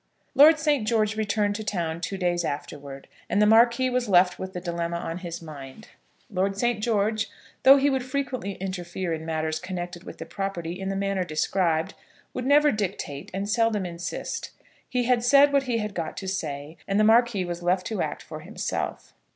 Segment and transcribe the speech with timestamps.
[0.33, 4.53] Lord Saint George returned to town two days afterwards, and the Marquis was left with
[4.53, 5.89] the dilemma on his mind.
[6.27, 7.29] Lord Saint George,
[7.61, 11.93] though he would frequently interfere in matters connected with the property in the manner described,
[12.33, 14.49] would never dictate and seldom insist.
[14.89, 18.01] He had said what he had got to say, and the Marquis was left to
[18.01, 19.13] act for himself.